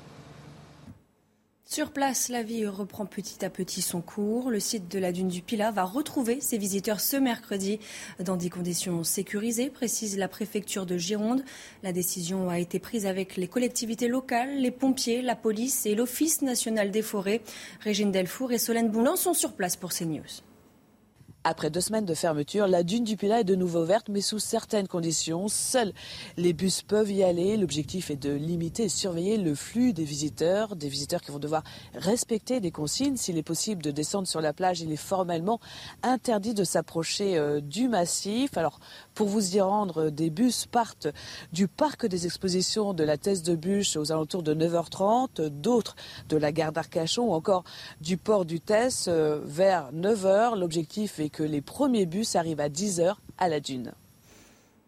[1.71, 4.49] Sur place, la vie reprend petit à petit son cours.
[4.49, 7.79] Le site de la dune du Pilat va retrouver ses visiteurs ce mercredi
[8.19, 11.43] dans des conditions sécurisées, précise la préfecture de Gironde.
[11.83, 16.41] La décision a été prise avec les collectivités locales, les pompiers, la police et l'Office
[16.41, 17.41] national des forêts.
[17.81, 20.48] Régine Delfour et Solène Boulan sont sur place pour CNews.
[21.49, 24.37] Après deux semaines de fermeture, la dune du Pilat est de nouveau verte, mais sous
[24.37, 25.47] certaines conditions.
[25.47, 25.93] Seuls
[26.37, 27.57] les bus peuvent y aller.
[27.57, 31.63] L'objectif est de limiter et surveiller le flux des visiteurs, des visiteurs qui vont devoir
[31.95, 33.17] respecter des consignes.
[33.17, 35.59] S'il est possible de descendre sur la plage, il est formellement
[36.03, 38.55] interdit de s'approcher euh, du massif.
[38.55, 38.79] Alors,
[39.19, 41.09] pour vous y rendre, des bus partent
[41.51, 45.97] du parc des expositions de la Thèse de Bûche aux alentours de 9h30, d'autres
[46.29, 47.65] de la gare d'Arcachon ou encore
[47.99, 50.57] du port du Thèse euh, vers 9h.
[50.57, 53.91] L'objectif est que les premiers bus arrivent à 10h à la dune.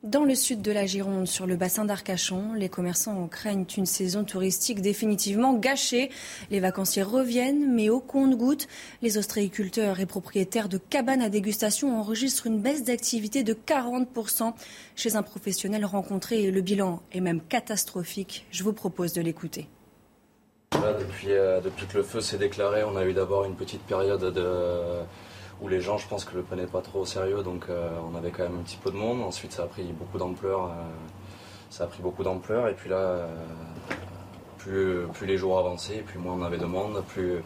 [0.04, 4.24] Dans le sud de la Gironde, sur le bassin d'Arcachon, les commerçants craignent une saison
[4.24, 6.10] touristique définitivement gâchée.
[6.50, 8.68] Les vacanciers reviennent, mais au compte-gouttes.
[9.04, 14.54] Les ostréiculteurs et propriétaires de cabanes à dégustation enregistrent une baisse d'activité de 40%
[14.96, 16.50] chez un professionnel rencontré.
[16.50, 18.48] Le bilan est même catastrophique.
[18.50, 19.68] Je vous propose de l'écouter.
[20.72, 24.34] depuis, euh, depuis que le feu s'est déclaré, on a eu d'abord une petite période
[24.34, 25.04] de
[25.62, 28.16] où les gens, je pense que le prenaient pas trop au sérieux, donc euh, on
[28.16, 29.22] avait quand même un petit peu de monde.
[29.22, 30.66] Ensuite, ça a pris beaucoup d'ampleur.
[30.66, 30.70] Euh,
[31.70, 33.28] ça a pris beaucoup d'ampleur, et puis là, euh,
[34.58, 37.44] plus, les jours avançaient, plus moins on avait de monde, plus,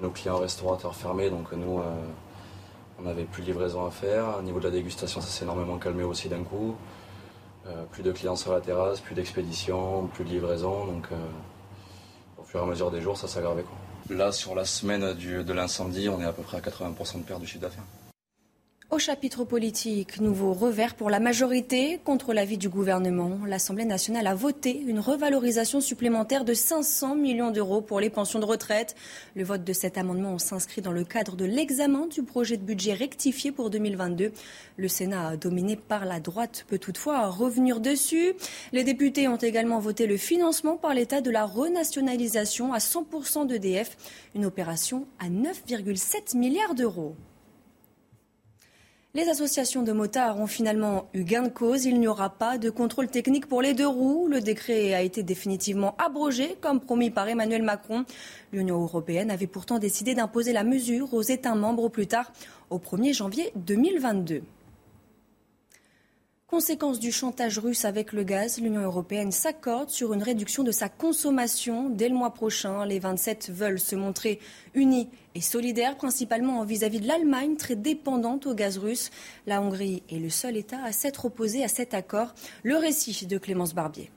[0.00, 1.80] nos clients restaurateurs fermaient, donc nous,
[2.98, 4.36] on n'avait plus de livraison à faire.
[4.38, 6.76] Au niveau de la dégustation, ça s'est énormément calmé aussi d'un coup.
[7.92, 11.08] plus de clients sur la terrasse, plus d'expédition, plus de livraison, donc
[12.38, 13.64] au fur et à mesure des jours, ça s'aggravait.
[14.10, 17.40] Là, sur la semaine de l'incendie, on est à peu près à 80% de perte
[17.40, 17.84] du chiffre d'affaires.
[18.90, 23.40] Au chapitre politique, nouveau revers pour la majorité contre l'avis du gouvernement.
[23.46, 28.44] L'Assemblée nationale a voté une revalorisation supplémentaire de 500 millions d'euros pour les pensions de
[28.44, 28.94] retraite.
[29.34, 32.92] Le vote de cet amendement s'inscrit dans le cadre de l'examen du projet de budget
[32.92, 34.32] rectifié pour 2022.
[34.76, 38.34] Le Sénat, dominé par la droite, peut toutefois revenir dessus.
[38.72, 43.96] Les députés ont également voté le financement par l'État de la renationalisation à 100% d'EDF,
[44.34, 47.16] une opération à 9,7 milliards d'euros.
[49.16, 51.84] Les associations de motards ont finalement eu gain de cause.
[51.84, 54.26] Il n'y aura pas de contrôle technique pour les deux roues.
[54.26, 58.04] Le décret a été définitivement abrogé, comme promis par Emmanuel Macron.
[58.52, 62.32] L'Union européenne avait pourtant décidé d'imposer la mesure aux États membres au plus tard
[62.70, 64.42] au 1er janvier 2022.
[66.54, 70.88] Conséquence du chantage russe avec le gaz, l'Union européenne s'accorde sur une réduction de sa
[70.88, 72.86] consommation dès le mois prochain.
[72.86, 74.38] Les 27 veulent se montrer
[74.72, 79.10] unis et solidaires, principalement vis-à-vis de l'Allemagne, très dépendante au gaz russe.
[79.48, 82.32] La Hongrie est le seul État à s'être opposé à cet accord.
[82.62, 84.12] Le récit de Clémence Barbier.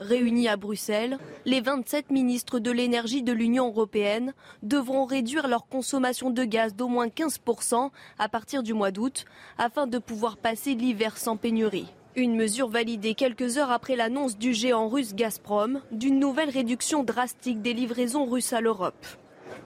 [0.00, 4.32] Réunis à Bruxelles, les 27 ministres de l'énergie de l'Union européenne
[4.62, 9.24] devront réduire leur consommation de gaz d'au moins 15% à partir du mois d'août
[9.58, 11.92] afin de pouvoir passer l'hiver sans pénurie.
[12.14, 17.60] Une mesure validée quelques heures après l'annonce du géant russe Gazprom d'une nouvelle réduction drastique
[17.60, 19.06] des livraisons russes à l'Europe.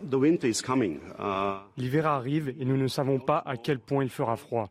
[0.03, 0.97] Uh,
[1.77, 4.71] l'hiver arrive et nous ne savons pas à quel point il fera froid.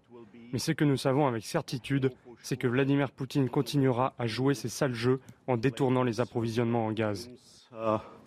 [0.52, 4.70] Mais ce que nous savons avec certitude, c'est que Vladimir Poutine continuera à jouer ses
[4.70, 7.30] sales jeux en détournant les approvisionnements en gaz.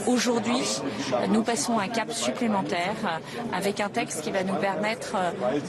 [0.07, 0.57] Aujourd'hui,
[1.29, 3.21] nous passons un cap supplémentaire
[3.53, 5.17] avec un texte qui va nous permettre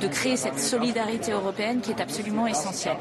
[0.02, 2.98] de créer cette solidarité européenne qui est absolument essentielle.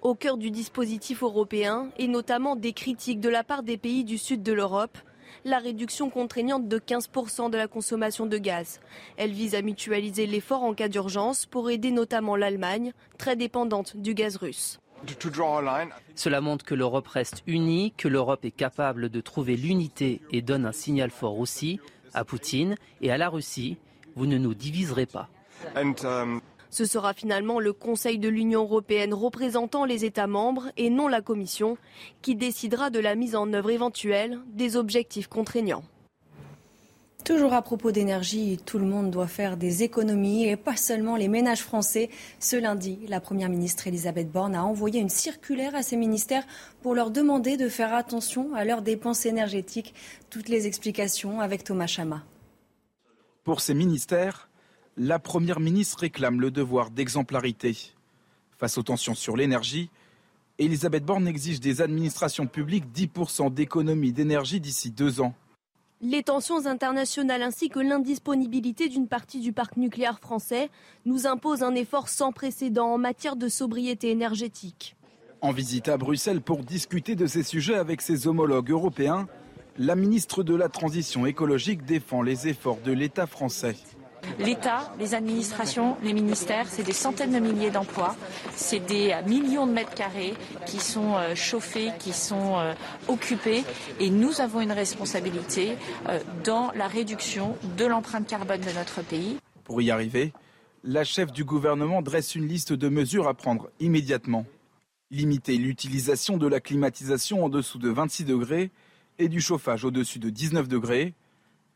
[0.00, 4.16] Au cœur du dispositif européen, et notamment des critiques de la part des pays du
[4.16, 4.96] sud de l'Europe,
[5.44, 8.80] la réduction contraignante de 15% de la consommation de gaz.
[9.16, 14.14] Elle vise à mutualiser l'effort en cas d'urgence pour aider notamment l'Allemagne, très dépendante du
[14.14, 14.80] gaz russe.
[16.14, 20.66] Cela montre que l'Europe reste unie, que l'Europe est capable de trouver l'unité et donne
[20.66, 21.80] un signal fort aussi.
[22.14, 23.76] À Poutine et à la Russie,
[24.14, 25.28] vous ne nous diviserez pas.
[25.76, 31.08] Um, Ce sera finalement le Conseil de l'Union européenne représentant les États membres et non
[31.08, 31.76] la Commission
[32.22, 35.84] qui décidera de la mise en œuvre éventuelle des objectifs contraignants.
[37.24, 41.28] Toujours à propos d'énergie, tout le monde doit faire des économies et pas seulement les
[41.28, 42.10] ménages français.
[42.38, 46.44] Ce lundi, la Première ministre Elisabeth Borne a envoyé une circulaire à ses ministères
[46.82, 49.94] pour leur demander de faire attention à leurs dépenses énergétiques.
[50.28, 52.22] Toutes les explications avec Thomas Chama.
[53.42, 54.50] Pour ces ministères,
[54.98, 57.94] la Première ministre réclame le devoir d'exemplarité.
[58.58, 59.88] Face aux tensions sur l'énergie,
[60.58, 65.34] Elisabeth Borne exige des administrations publiques 10% d'économie d'énergie d'ici deux ans.
[66.06, 70.68] Les tensions internationales ainsi que l'indisponibilité d'une partie du parc nucléaire français
[71.06, 74.96] nous imposent un effort sans précédent en matière de sobriété énergétique.
[75.40, 79.26] En visite à Bruxelles pour discuter de ces sujets avec ses homologues européens,
[79.78, 83.74] la ministre de la Transition écologique défend les efforts de l'État français.
[84.38, 88.16] L'État, les administrations, les ministères, c'est des centaines de milliers d'emplois,
[88.54, 90.34] c'est des millions de mètres carrés
[90.66, 92.74] qui sont euh, chauffés, qui sont euh,
[93.08, 93.64] occupés,
[94.00, 95.76] et nous avons une responsabilité
[96.08, 99.36] euh, dans la réduction de l'empreinte carbone de notre pays.
[99.64, 100.32] Pour y arriver,
[100.82, 104.44] la chef du gouvernement dresse une liste de mesures à prendre immédiatement.
[105.10, 108.70] Limiter l'utilisation de la climatisation en dessous de 26 degrés
[109.18, 111.14] et du chauffage au-dessus de 19 degrés,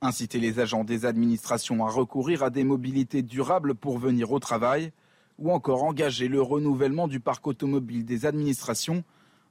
[0.01, 4.93] inciter les agents des administrations à recourir à des mobilités durables pour venir au travail,
[5.39, 9.05] ou encore engager le renouvellement du parc automobile des administrations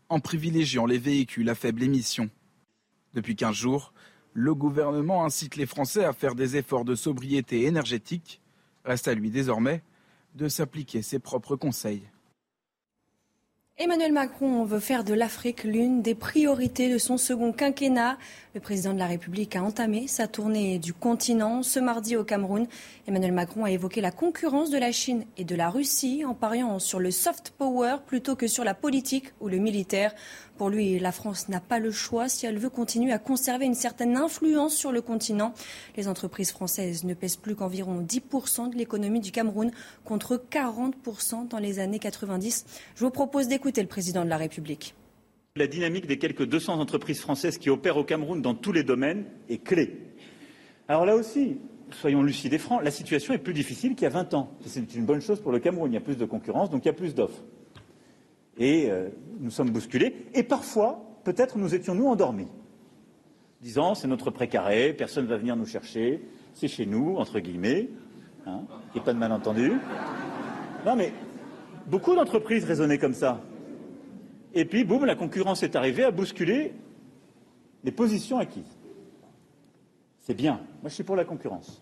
[0.10, 2.29] en privilégiant les véhicules à faible émission.
[3.13, 3.93] Depuis 15 jours,
[4.33, 8.41] le gouvernement incite les Français à faire des efforts de sobriété énergétique.
[8.86, 9.81] Reste à lui désormais
[10.36, 12.03] de s'appliquer ses propres conseils.
[13.79, 18.17] Emmanuel Macron veut faire de l'Afrique l'une des priorités de son second quinquennat.
[18.55, 22.65] Le président de la République a entamé sa tournée du continent ce mardi au Cameroun.
[23.07, 26.79] Emmanuel Macron a évoqué la concurrence de la Chine et de la Russie en pariant
[26.79, 30.15] sur le soft power plutôt que sur la politique ou le militaire.
[30.57, 33.75] Pour lui, la France n'a pas le choix si elle veut continuer à conserver une
[33.75, 35.53] certaine influence sur le continent.
[35.95, 39.69] Les entreprises françaises ne pèsent plus qu'environ 10% de l'économie du Cameroun
[40.03, 42.65] contre 40% dans les années 90.
[42.95, 44.95] Je vous propose d'écouter le président de la République.
[45.56, 49.25] La dynamique des quelques 200 entreprises françaises qui opèrent au Cameroun dans tous les domaines
[49.49, 49.97] est clé.
[50.88, 51.58] Alors là aussi,
[51.91, 54.51] soyons lucides et francs, la situation est plus difficile qu'il y a 20 ans.
[54.65, 55.91] C'est une bonne chose pour le Cameroun.
[55.91, 57.43] Il y a plus de concurrence, donc il y a plus d'offres
[58.58, 60.27] et euh, nous sommes bousculés.
[60.34, 62.47] Et parfois, peut-être nous étions nous endormis,
[63.62, 66.21] disant c'est notre précaré, personne ne va venir nous chercher,
[66.53, 67.89] c'est chez nous, entre guillemets,
[68.45, 68.62] hein,
[68.95, 69.73] a pas de malentendu.
[70.86, 71.13] Non mais
[71.88, 73.41] beaucoup d'entreprises raisonnaient comme ça.
[74.53, 76.73] Et puis, boum, la concurrence est arrivée à bousculer
[77.83, 78.77] les positions acquises.
[80.19, 80.60] C'est bien.
[80.81, 81.81] Moi, je suis pour la concurrence.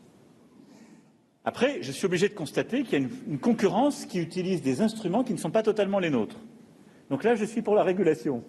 [1.44, 5.24] Après, je suis obligé de constater qu'il y a une concurrence qui utilise des instruments
[5.24, 6.40] qui ne sont pas totalement les nôtres.
[7.10, 8.44] Donc là, je suis pour la régulation.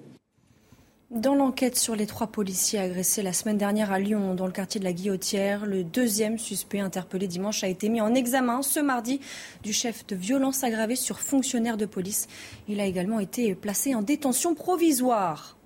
[1.12, 4.81] Dans l'enquête sur les trois policiers agressés la semaine dernière à Lyon, dans le quartier
[4.81, 9.21] de la Guillotière, le deuxième suspect interpellé dimanche a été mis en examen ce mardi
[9.62, 12.27] du chef de violence aggravée sur fonctionnaire de police.
[12.66, 15.57] Il a également été placé en détention provisoire.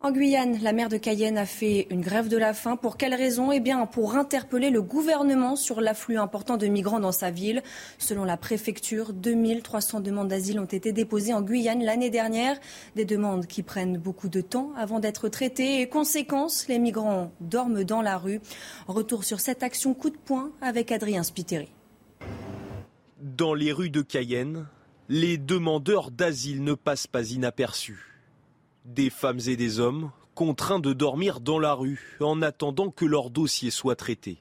[0.00, 2.76] En Guyane, la maire de Cayenne a fait une grève de la faim.
[2.76, 3.50] Pour quelle raison?
[3.50, 7.64] Eh bien, pour interpeller le gouvernement sur l'afflux important de migrants dans sa ville.
[7.98, 12.60] Selon la préfecture, 2300 demandes d'asile ont été déposées en Guyane l'année dernière.
[12.94, 15.80] Des demandes qui prennent beaucoup de temps avant d'être traitées.
[15.80, 18.40] Et conséquence, les migrants dorment dans la rue.
[18.86, 21.72] Retour sur cette action coup de poing avec Adrien Spiteri.
[23.20, 24.68] Dans les rues de Cayenne,
[25.08, 28.17] les demandeurs d'asile ne passent pas inaperçus.
[28.88, 33.28] Des femmes et des hommes contraints de dormir dans la rue en attendant que leur
[33.28, 34.40] dossier soit traité.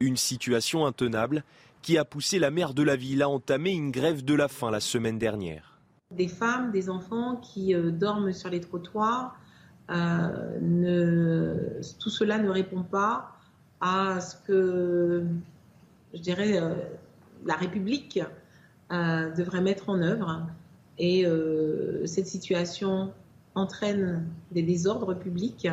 [0.00, 1.44] Une situation intenable
[1.80, 4.72] qui a poussé la maire de la ville à entamer une grève de la faim
[4.72, 5.78] la semaine dernière.
[6.10, 9.38] Des femmes, des enfants qui euh, dorment sur les trottoirs,
[9.90, 11.60] euh,
[12.00, 13.36] tout cela ne répond pas
[13.80, 15.24] à ce que,
[16.12, 16.74] je dirais, euh,
[17.46, 18.18] la République
[18.90, 20.48] devrait mettre en œuvre.
[20.98, 21.24] Et
[22.04, 23.12] cette situation
[23.54, 25.68] entraîne des désordres publics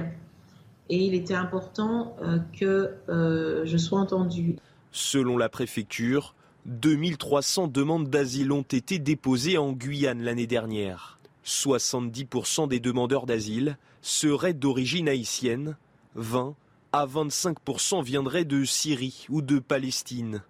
[0.90, 4.56] et il était important euh, que euh, je sois entendue.
[4.92, 6.34] Selon la préfecture,
[6.66, 11.20] 2300 demandes d'asile ont été déposées en Guyane l'année dernière.
[11.46, 15.78] 70% des demandeurs d'asile seraient d'origine haïtienne,
[16.16, 16.56] 20
[16.92, 20.42] à 25% viendraient de Syrie ou de Palestine.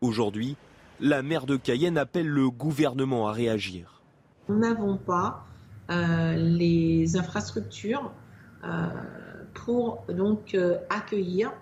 [0.00, 0.56] Aujourd'hui,
[1.00, 4.00] la maire de Cayenne appelle le gouvernement à réagir.
[4.48, 5.44] Nous n'avons pas
[5.88, 8.12] les infrastructures
[8.64, 8.86] euh,
[9.54, 10.56] pour donc
[10.90, 11.52] accueillir,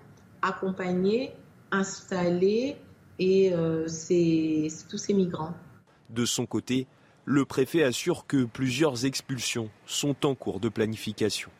[0.42, 1.32] accompagner,
[1.70, 2.76] installer
[3.18, 5.54] et tous ces migrants.
[6.10, 6.86] De son côté,
[7.24, 11.50] le préfet assure que plusieurs expulsions sont en cours de planification.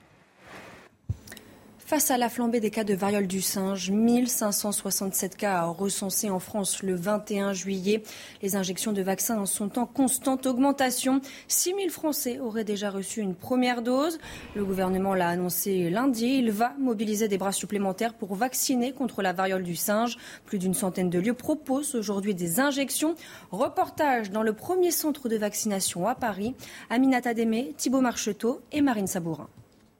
[1.86, 6.82] Face à la flambée des cas de variole du singe, 1567 cas recensés en France
[6.82, 8.02] le 21 juillet.
[8.40, 11.20] Les injections de vaccins sont en constante augmentation.
[11.48, 14.18] 6000 Français auraient déjà reçu une première dose.
[14.54, 16.38] Le gouvernement l'a annoncé lundi.
[16.38, 20.16] Il va mobiliser des bras supplémentaires pour vacciner contre la variole du singe.
[20.46, 23.14] Plus d'une centaine de lieux proposent aujourd'hui des injections.
[23.50, 26.54] Reportage dans le premier centre de vaccination à Paris.
[26.88, 29.50] Aminata Démé, Thibault Marcheteau et Marine Sabourin.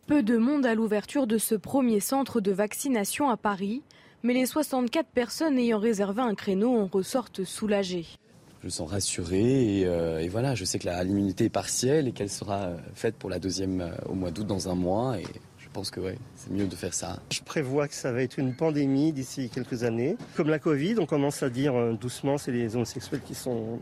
[0.07, 3.83] Peu de monde à l'ouverture de ce premier centre de vaccination à Paris,
[4.23, 8.05] mais les 64 personnes ayant réservé un créneau en ressortent soulagées.
[8.61, 12.29] Je me sens rassuré et, euh, voilà, je sais que l'immunité est partielle et qu'elle
[12.29, 15.25] sera euh, faite pour la deuxième euh, au mois d'août dans un mois et
[15.57, 16.01] je pense que
[16.37, 17.21] c'est mieux de faire ça.
[17.33, 20.19] Je prévois que ça va être une pandémie d'ici quelques années.
[20.37, 23.79] Comme la Covid, on commence à dire doucement c'est les homosexuels qui sont,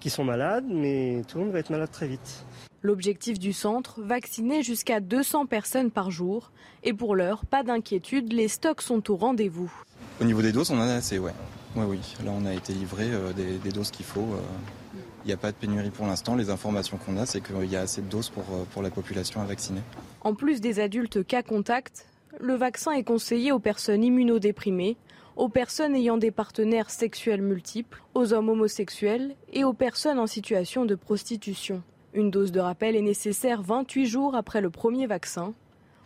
[0.00, 2.44] qui sont malades, mais tout le monde va être malade très vite.
[2.82, 6.52] L'objectif du centre, vacciner jusqu'à 200 personnes par jour.
[6.84, 9.72] Et pour l'heure, pas d'inquiétude, les stocks sont au rendez-vous.
[10.20, 11.32] Au niveau des doses, on en a assez, ouais.
[11.74, 11.98] Ouais, oui.
[12.24, 14.20] Là, on a été livré euh, des, doses qu'il faut.
[14.20, 15.26] Il euh.
[15.26, 16.36] n'y a pas de pénurie pour l'instant.
[16.36, 18.90] Les informations qu'on a, c'est qu'il y a assez de doses pour, euh, pour la
[18.90, 19.80] population à vacciner.
[20.20, 22.06] En plus des adultes cas contact,
[22.40, 24.96] le vaccin est conseillé aux personnes immunodéprimées,
[25.36, 30.84] aux personnes ayant des partenaires sexuels multiples, aux hommes homosexuels et aux personnes en situation
[30.84, 31.82] de prostitution.
[32.18, 35.54] Une dose de rappel est nécessaire 28 jours après le premier vaccin.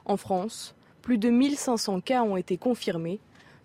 [0.04, 3.18] En France, plus de 1500 cas ont été confirmés,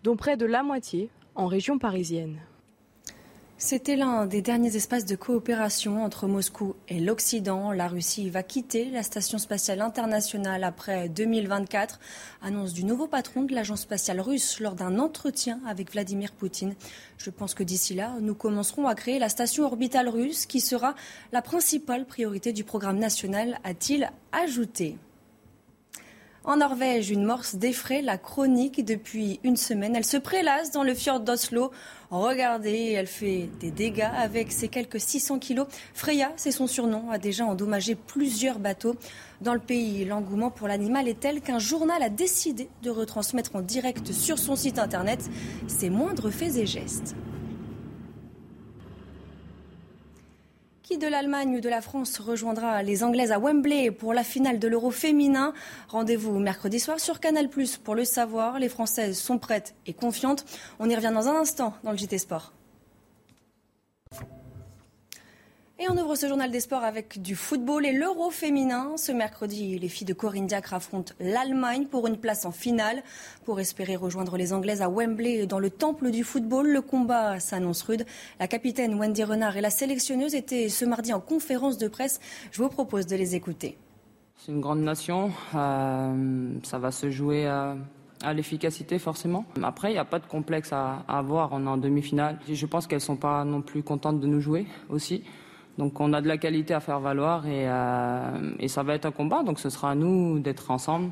[0.05, 2.37] dont près de la moitié en région parisienne.
[3.59, 7.71] C'était l'un des derniers espaces de coopération entre Moscou et l'Occident.
[7.71, 11.99] La Russie va quitter la Station spatiale internationale après 2024,
[12.43, 16.75] annonce du nouveau patron de l'agence spatiale russe lors d'un entretien avec Vladimir Poutine.
[17.17, 20.93] Je pense que d'ici là, nous commencerons à créer la station orbitale russe qui sera
[21.31, 24.97] la principale priorité du programme national, a-t-il ajouté.
[26.47, 29.97] En Norvège, une morse défraie la chronique depuis une semaine.
[29.97, 31.71] Elle se prélasse dans le fjord d'Oslo.
[32.09, 35.67] Regardez, elle fait des dégâts avec ses quelques 600 kilos.
[35.93, 38.95] Freya, c'est son surnom, a déjà endommagé plusieurs bateaux.
[39.41, 43.61] Dans le pays, l'engouement pour l'animal est tel qu'un journal a décidé de retransmettre en
[43.61, 45.19] direct sur son site internet
[45.67, 47.15] ses moindres faits et gestes.
[50.87, 54.57] Qui de l'Allemagne ou de la France rejoindra les Anglaises à Wembley pour la finale
[54.57, 55.51] de l'Euro féminin
[55.89, 58.57] Rendez-vous mercredi soir sur Canal Plus pour le savoir.
[58.57, 60.45] Les Françaises sont prêtes et confiantes.
[60.79, 62.53] On y revient dans un instant dans le JT Sport.
[65.79, 68.97] Et on ouvre ce journal des sports avec du football et l'euro féminin.
[68.97, 73.03] Ce mercredi, les filles de Corinne Diacre affrontent l'Allemagne pour une place en finale.
[73.45, 77.83] Pour espérer rejoindre les Anglaises à Wembley dans le temple du football, le combat s'annonce
[77.83, 78.07] rude.
[78.39, 82.19] La capitaine Wendy Renard et la sélectionneuse étaient ce mardi en conférence de presse.
[82.51, 83.77] Je vous propose de les écouter.
[84.37, 85.31] C'est une grande nation.
[85.53, 87.75] Euh, ça va se jouer à,
[88.33, 89.45] l'efficacité forcément.
[89.61, 91.49] Après, il n'y a pas de complexe à, avoir.
[91.51, 92.39] On est en demi-finale.
[92.51, 95.23] Je pense qu'elles ne sont pas non plus contentes de nous jouer aussi.
[95.77, 99.11] Donc on a de la qualité à faire valoir euh, et, ça va être un
[99.11, 99.43] combat.
[99.43, 101.11] Donc ce sera à nous d'être ensemble,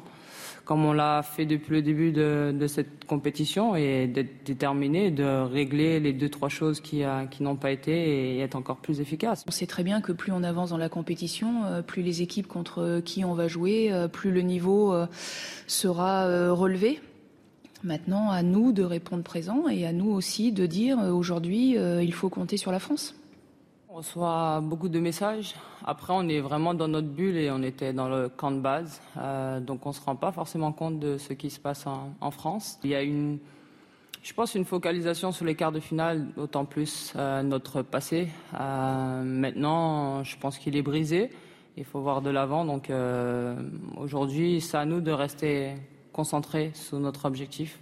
[0.64, 6.00] comme on l'a fait depuis le début de, cette compétition, et d'être déterminé, de régler
[6.00, 9.44] les deux trois choses qui, euh, qui n'ont pas été et être encore plus efficace.
[9.48, 12.48] On sait très bien que plus on avance dans la compétition, euh, plus les équipes
[12.48, 14.96] contre qui on va jouer, plus le niveau
[15.68, 17.00] sera relevé.
[17.84, 22.30] Maintenant, à nous de répondre présent et à nous aussi de dire aujourd'hui, il faut
[22.30, 23.16] compter sur la France.
[23.96, 25.56] On reçoit beaucoup de messages.
[25.86, 29.00] Après, on est vraiment dans notre bulle et on était dans le camp de base.
[29.16, 32.32] Euh, donc, on ne se rend pas forcément compte de ce qui se passe en,
[32.32, 32.78] France.
[32.84, 33.40] Il y a une,
[34.22, 38.28] je pense, une focalisation sur les quarts de finale, d'autant plus euh, notre passé.
[38.60, 41.30] Euh, maintenant, je pense qu'il est brisé.
[41.78, 42.66] Il faut voir de l'avant.
[42.66, 42.92] Donc,
[43.96, 45.74] aujourd'hui, c'est à nous de rester
[46.12, 47.80] concentrés sur notre objectif.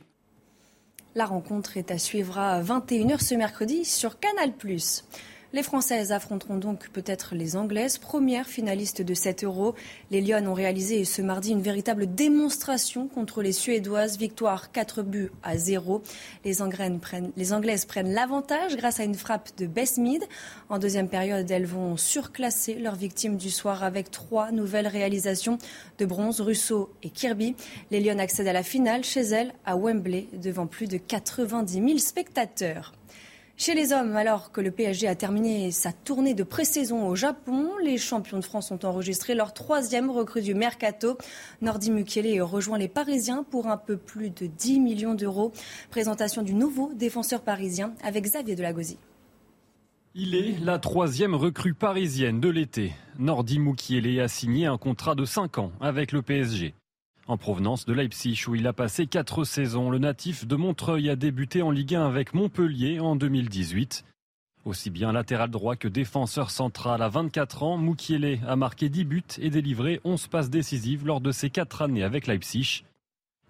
[1.16, 4.54] La rencontre est à suivre à 21h ce mercredi sur Canal+.
[5.56, 9.76] Les Françaises affronteront donc peut-être les Anglaises, premières finalistes de 7 euros.
[10.10, 14.18] Les Lyonnes ont réalisé ce mardi une véritable démonstration contre les Suédoises.
[14.18, 16.02] Victoire 4 buts à 0.
[16.44, 20.24] Les, Anglaises prennent l'avantage grâce à une frappe de Besmid.
[20.70, 25.60] En deuxième période, elles vont surclasser leurs victimes du soir avec trois nouvelles réalisations
[26.00, 27.56] de bronze, Russo et Kirby.
[27.92, 31.98] Les Lyonnes accèdent à la finale chez elles à Wembley devant plus de 90 000
[32.00, 32.94] spectateurs.
[33.56, 37.70] Chez les hommes, alors que le PSG a terminé sa tournée de pré-saison au Japon,
[37.84, 41.20] les champions de France ont enregistré leur troisième recrue du mercato.
[41.62, 45.54] Nordi Mukiele rejoint les Parisiens pour un peu plus de 10 millions d'euros.
[45.92, 48.98] Présentation du nouveau défenseur parisien avec Xavier Delagozie.
[50.16, 52.94] Il est la troisième recrue parisienne de l'été.
[53.20, 56.74] Nordi Mukiele a signé un contrat de 5 ans avec le PSG.
[57.26, 61.16] En provenance de Leipzig, où il a passé quatre saisons, le natif de Montreuil a
[61.16, 64.04] débuté en Ligue 1 avec Montpellier en 2018.
[64.66, 69.24] Aussi bien latéral droit que défenseur central à 24 ans, Moukielé a marqué 10 buts
[69.40, 72.84] et délivré 11 passes décisives lors de ses quatre années avec Leipzig.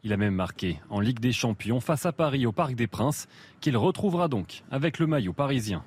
[0.04, 3.28] Il a même marqué en Ligue des Champions face à Paris au Parc des Princes,
[3.60, 5.84] qu'il retrouvera donc avec le maillot parisien.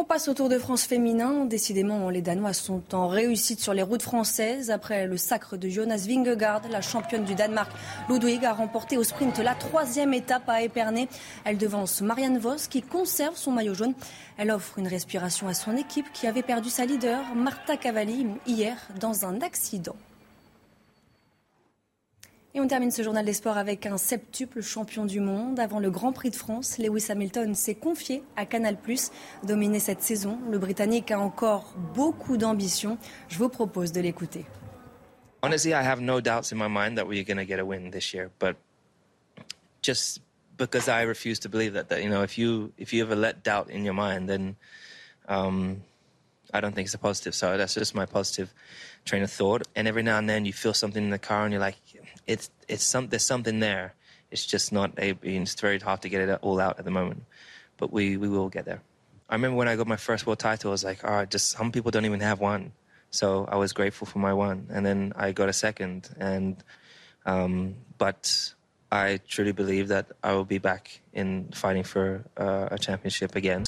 [0.00, 1.44] On passe au Tour de France féminin.
[1.44, 4.70] Décidément, les Danois sont en réussite sur les routes françaises.
[4.70, 7.72] Après le sacre de Jonas Vingegaard, la championne du Danemark,
[8.08, 11.08] Ludwig, a remporté au sprint la troisième étape à Épernay.
[11.44, 13.94] Elle devance Marianne Vos qui conserve son maillot jaune.
[14.36, 18.76] Elle offre une respiration à son équipe qui avait perdu sa leader, Marta Cavalli, hier
[19.00, 19.96] dans un accident.
[22.58, 25.60] Et on termine ce journal des sports avec un septuple champion du monde.
[25.60, 28.76] Avant le Grand Prix de France, Lewis Hamilton s'est confié à Canal+.
[29.44, 32.98] Dominé cette saison, le Britannique a encore beaucoup d'ambition.
[33.28, 34.44] Je vous propose de l'écouter.
[35.44, 37.92] Honestly, I have no doubts in my mind that we're going to get a win
[37.92, 38.56] this year, but
[39.80, 40.20] just
[40.56, 43.44] because I refuse to believe that, that you know, if you if you ever let
[43.44, 44.56] doubt in your mind, then
[45.28, 45.84] um,
[46.52, 47.36] I don't think it's a positive.
[47.36, 48.52] So that's just my positive
[49.04, 49.62] train of thought.
[49.76, 51.76] And every now and then you feel something in the car and you're like,
[52.28, 53.94] it's it's some there's something there.
[54.30, 54.92] It's just not.
[54.98, 57.24] It's very hard to get it all out at the moment,
[57.78, 58.82] but we we will get there.
[59.28, 61.72] I remember when I got my first world title, I was like, oh, just some
[61.72, 62.72] people don't even have one.
[63.10, 66.62] So I was grateful for my one, and then I got a second, and
[67.24, 68.52] um, but
[68.92, 73.64] I truly believe that I will be back in fighting for uh, a championship again.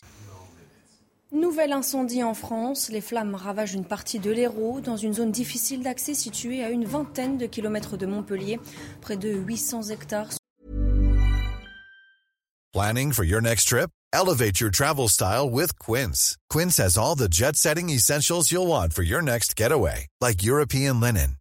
[1.33, 2.89] Nouvel incendie en France.
[2.91, 6.85] Les flammes ravagent une partie de l'Hérault dans une zone difficile d'accès située à une
[6.85, 8.59] vingtaine de kilomètres de Montpellier.
[9.01, 10.31] Près de 800 hectares.
[12.73, 13.91] Planning for your next trip?
[14.13, 16.37] Elevate your travel style with Quince.
[16.49, 21.01] Quince has all the jet setting essentials you'll want for your next getaway, like European
[21.01, 21.37] linen,